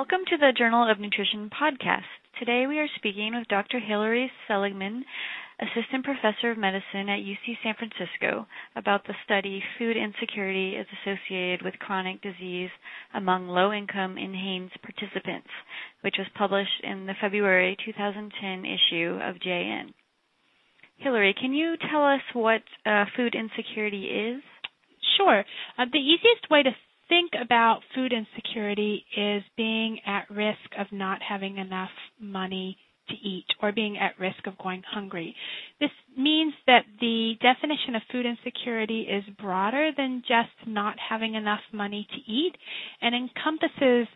[0.00, 2.08] Welcome to the Journal of Nutrition podcast.
[2.38, 3.78] Today we are speaking with Dr.
[3.78, 5.04] Hilary Seligman,
[5.60, 11.60] Assistant Professor of Medicine at UC San Francisco, about the study Food Insecurity is Associated
[11.60, 12.70] with Chronic Disease
[13.12, 15.52] Among Low Income NHANES Participants,
[16.00, 19.92] which was published in the February 2010 issue of JN.
[20.96, 24.40] Hilary, can you tell us what uh, food insecurity is?
[25.18, 25.44] Sure.
[25.76, 26.70] Uh, the easiest way to
[27.10, 32.78] think about food insecurity is being at risk of not having enough money
[33.10, 35.34] to eat or being at risk of going hungry.
[35.80, 41.60] This means that the definition of food insecurity is broader than just not having enough
[41.72, 42.54] money to eat
[43.02, 44.06] and encompasses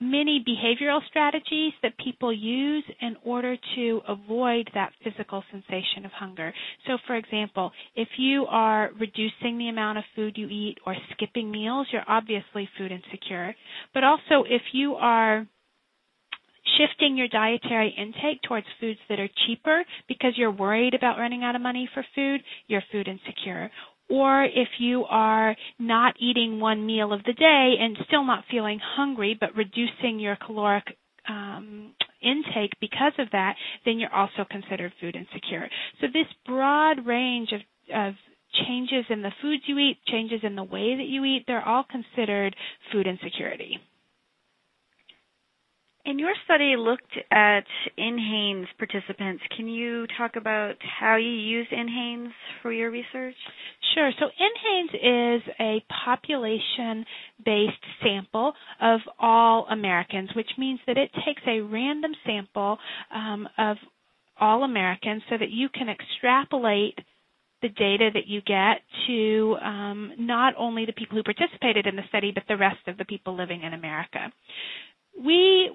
[0.00, 6.52] many behavioral strategies that people use in order to avoid that physical sensation of hunger.
[6.86, 11.50] So, for example, if you are reducing the amount of food you eat or skipping
[11.50, 13.54] meals, you're obviously food insecure.
[13.92, 15.46] But also, if you are
[16.78, 21.54] shifting your dietary intake towards foods that are cheaper because you're worried about running out
[21.54, 23.70] of money for food, you're food insecure
[24.08, 28.78] or if you are not eating one meal of the day and still not feeling
[28.96, 30.84] hungry but reducing your caloric
[31.28, 35.68] um, intake because of that, then you're also considered food insecure.
[36.00, 37.60] So this broad range of,
[37.94, 38.14] of
[38.66, 41.84] changes in the foods you eat, changes in the way that you eat, they're all
[41.90, 42.54] considered
[42.92, 43.78] food insecurity.
[46.06, 47.64] And your study looked at
[47.98, 49.42] NHANES participants.
[49.56, 53.34] Can you talk about how you use NHANES for your research?
[53.94, 54.10] Sure.
[54.18, 57.06] So NHANES is a population
[57.44, 58.52] based sample
[58.82, 62.76] of all Americans, which means that it takes a random sample
[63.14, 63.78] um, of
[64.38, 66.98] all Americans so that you can extrapolate
[67.62, 72.02] the data that you get to um, not only the people who participated in the
[72.10, 74.30] study, but the rest of the people living in America.
[75.18, 75.70] We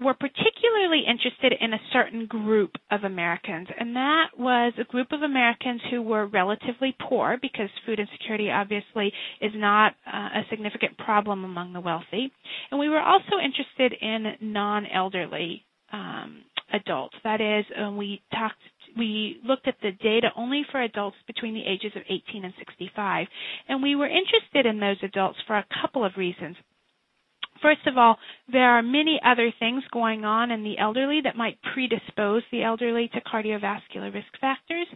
[0.00, 5.22] were particularly interested in a certain group of Americans, and that was a group of
[5.22, 11.44] Americans who were relatively poor because food insecurity obviously is not uh, a significant problem
[11.44, 12.32] among the wealthy.
[12.70, 17.16] And we were also interested in non elderly um, adults.
[17.24, 18.56] That is, uh, we talked
[18.96, 23.26] we looked at the data only for adults between the ages of 18 and 65.
[23.68, 26.56] And we were interested in those adults for a couple of reasons.
[27.62, 28.16] First of all,
[28.50, 33.08] there are many other things going on in the elderly that might predispose the elderly
[33.08, 34.86] to cardiovascular risk factors,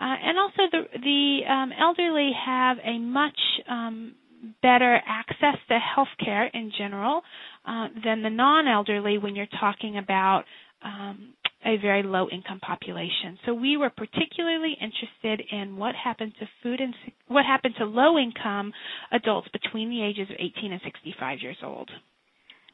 [0.00, 3.38] uh, and also the the um, elderly have a much
[3.68, 4.14] um,
[4.62, 7.22] better access to health care in general
[7.66, 10.44] uh, than the non-elderly when you're talking about
[10.84, 11.32] um,
[11.64, 13.38] a very low income population.
[13.46, 16.94] So we were particularly interested in what happened to food and
[17.28, 18.72] what happened to low income
[19.12, 21.90] adults between the ages of 18 and 65 years old.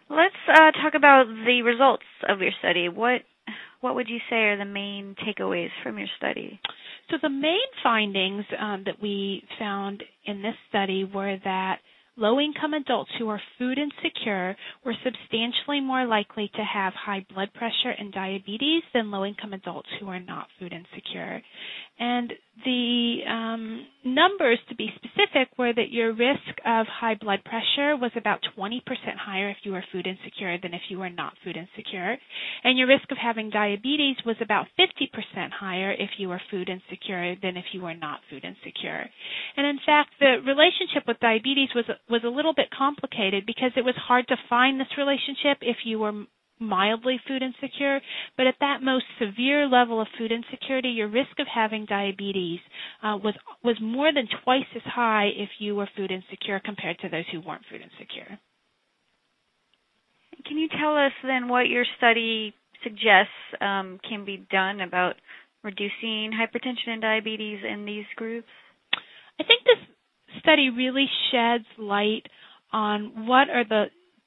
[0.08, 2.88] Let's uh, talk about the results of your study.
[2.88, 3.22] What
[3.80, 6.60] what would you say are the main takeaways from your study?
[7.10, 11.78] So the main findings um, that we found in this study were that
[12.16, 17.53] low income adults who are food insecure were substantially more likely to have high blood
[17.54, 21.43] pressure and diabetes than low income adults who are not food insecure.
[21.98, 22.32] And
[22.65, 28.10] the um, numbers, to be specific, were that your risk of high blood pressure was
[28.16, 28.81] about 20%
[29.19, 32.16] higher if you were food insecure than if you were not food insecure.
[32.65, 37.37] And your risk of having diabetes was about 50% higher if you were food insecure
[37.42, 39.09] than if you were not food insecure.
[39.56, 43.84] And in fact, the relationship with diabetes was was a little bit complicated because it
[43.84, 46.25] was hard to find this relationship if you were
[46.60, 48.00] mildly food insecure,
[48.37, 52.60] but at that most severe level of food insecurity, your risk of having diabetes
[53.03, 53.34] uh, was
[53.65, 57.41] was more than twice as high if you were food insecure compared to those who
[57.41, 58.38] weren't food insecure.
[60.47, 65.16] Can you tell us then what your study suggests um, can be done about
[65.63, 68.48] reducing hypertension and diabetes in these groups?
[69.39, 69.90] I think this
[70.38, 72.27] study really sheds light
[72.72, 73.86] on what are the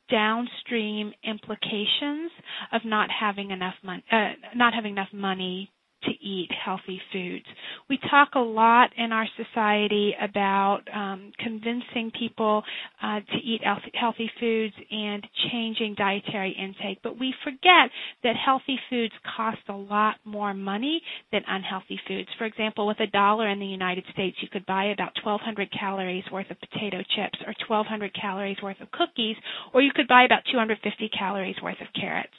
[0.09, 2.31] downstream implications
[2.71, 5.71] of not having enough money, uh, not having enough money
[6.05, 7.45] to eat healthy foods.
[7.89, 12.63] We talk a lot in our society about um, convincing people
[13.01, 13.61] uh, to eat
[13.93, 17.89] healthy foods and changing dietary intake, but we forget
[18.23, 21.01] that healthy foods cost a lot more money
[21.31, 22.29] than unhealthy foods.
[22.37, 26.23] For example, with a dollar in the United States, you could buy about 1,200 calories
[26.31, 29.35] worth of potato chips or 1,200 calories worth of cookies,
[29.73, 32.33] or you could buy about 250 calories worth of carrots.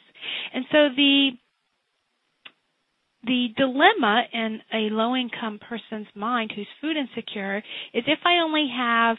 [0.53, 1.31] And so the
[3.27, 7.59] the dilemma in a low income person's mind who's food insecure
[7.93, 9.17] is if I only have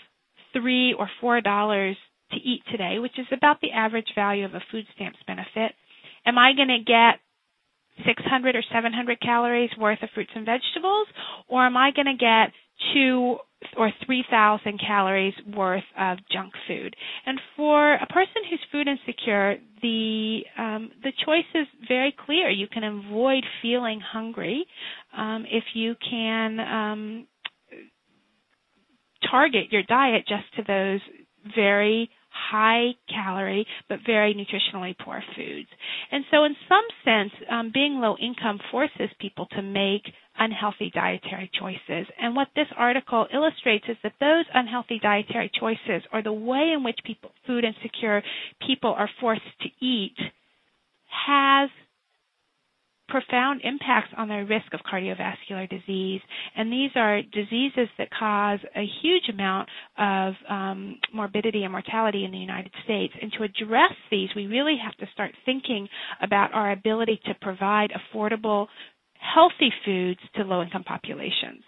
[0.54, 1.98] three or four dollars
[2.32, 5.74] to eat today, which is about the average value of a food stamps benefit,
[6.26, 7.20] am I going to get
[8.06, 11.08] 600 or 700 calories worth of fruits and vegetables,
[11.48, 12.52] or am I going to get
[12.94, 13.38] two
[13.78, 16.96] or 3,000 calories worth of junk food?
[17.26, 22.50] And for a person who's food insecure, the um, the choice is very clear.
[22.50, 24.66] You can avoid feeling hungry
[25.16, 27.28] um, if you can um,
[29.30, 31.02] target your diet just to those
[31.56, 35.68] very high calorie but very nutritionally poor foods.
[36.12, 40.04] And so, in some sense, um, being low income forces people to make
[40.38, 42.08] unhealthy dietary choices.
[42.20, 46.84] And what this article illustrates is that those unhealthy dietary choices, or the way in
[46.84, 48.22] which people, food insecure
[48.66, 50.16] people, are forced to eat,
[51.28, 51.70] has
[53.08, 56.22] profound impacts on their risk of cardiovascular disease.
[56.56, 62.32] And these are diseases that cause a huge amount of um, morbidity and mortality in
[62.32, 63.14] the United States.
[63.22, 65.88] And to address these, we really have to start thinking
[66.22, 68.68] about our ability to provide affordable,
[69.20, 71.64] healthy foods to low income populations.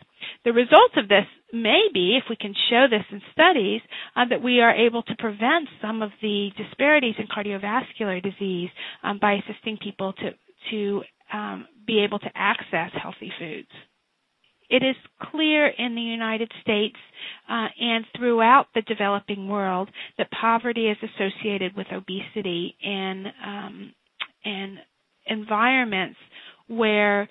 [0.45, 3.81] The result of this may be, if we can show this in studies,
[4.15, 8.69] uh, that we are able to prevent some of the disparities in cardiovascular disease
[9.03, 10.31] um, by assisting people to
[10.71, 13.69] to um, be able to access healthy foods.
[14.69, 14.95] It is
[15.31, 16.97] clear in the United States
[17.50, 23.93] uh, and throughout the developing world that poverty is associated with obesity in um,
[24.43, 24.77] in
[25.25, 26.17] environments
[26.67, 27.29] where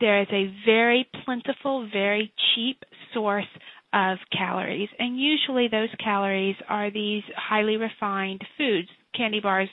[0.00, 2.82] there is a very plentiful, very cheap
[3.14, 3.46] source
[3.92, 9.68] of calories, and usually those calories are these highly refined foods, candy bars,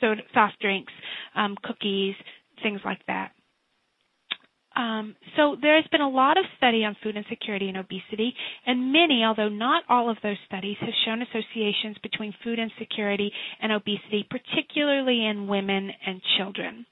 [0.00, 0.92] soda, soft drinks,
[1.34, 2.14] um, cookies,
[2.62, 3.30] things like that.
[4.76, 8.34] Um, so there has been a lot of study on food insecurity and obesity,
[8.66, 13.32] and many, although not all of those studies, have shown associations between food insecurity
[13.62, 16.84] and obesity, particularly in women and children.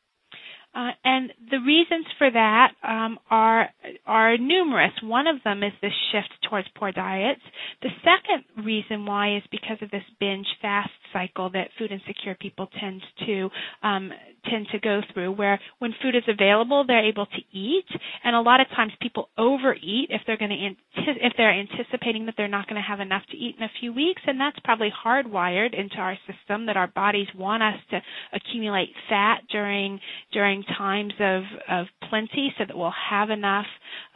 [0.75, 3.69] Uh, and the reasons for that um, are
[4.07, 4.93] are numerous.
[5.03, 7.41] One of them is this shift towards poor diets.
[7.83, 12.69] The second reason why is because of this binge fast cycle that food insecure people
[12.79, 13.49] tend to
[13.83, 14.11] um,
[14.51, 17.87] tend to go through, where when food is available, they're able to eat,
[18.23, 22.35] and a lot of times people overeat if they're going to if they're anticipating that
[22.37, 24.93] they're not going to have enough to eat in a few weeks, and that's probably
[25.05, 28.01] hardwired into our system that our bodies want us to
[28.33, 30.01] accumulate fat during
[30.33, 33.67] during times of, of plenty so that we'll have enough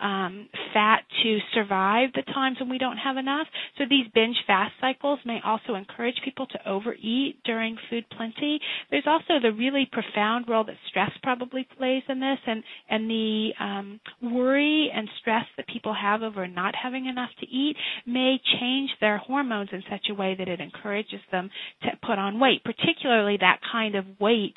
[0.01, 3.47] um, fat to survive the times when we don't have enough.
[3.77, 8.61] So these binge fast cycles may also encourage people to overeat during food plenty.
[8.90, 13.50] There's also the really profound role that stress probably plays in this and, and the
[13.61, 17.76] um, worry and stress that people have over not having enough to eat
[18.06, 21.50] may change their hormones in such a way that it encourages them
[21.82, 24.55] to put on weight, particularly that kind of weight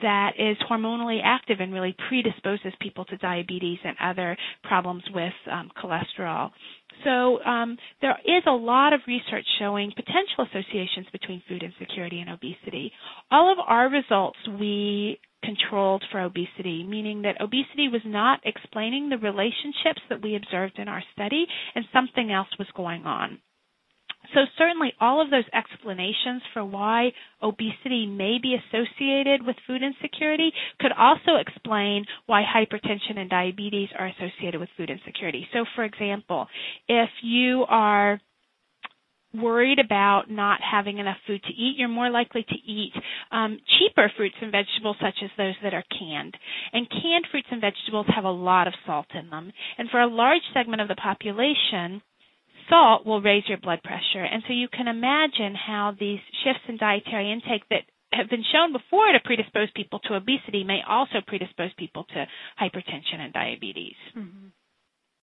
[0.00, 5.70] that is hormonally active and really predisposes people to diabetes and other problems with um,
[5.82, 6.50] cholesterol.
[7.04, 12.30] So um, there is a lot of research showing potential associations between food insecurity and
[12.30, 12.92] obesity.
[13.30, 19.18] All of our results we controlled for obesity, meaning that obesity was not explaining the
[19.18, 23.40] relationships that we observed in our study and something else was going on.
[24.34, 27.12] So, certainly, all of those explanations for why
[27.42, 34.06] obesity may be associated with food insecurity could also explain why hypertension and diabetes are
[34.06, 35.46] associated with food insecurity.
[35.52, 36.46] So, for example,
[36.88, 38.20] if you are
[39.34, 42.92] worried about not having enough food to eat, you're more likely to eat
[43.30, 46.36] um, cheaper fruits and vegetables, such as those that are canned.
[46.72, 49.52] And canned fruits and vegetables have a lot of salt in them.
[49.78, 52.02] And for a large segment of the population,
[52.68, 54.24] salt will raise your blood pressure.
[54.24, 58.72] And so you can imagine how these shifts in dietary intake that have been shown
[58.72, 62.26] before to predispose people to obesity may also predispose people to
[62.60, 63.96] hypertension and diabetes.
[64.16, 64.48] Mm-hmm.